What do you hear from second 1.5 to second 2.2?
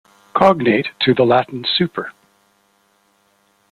super.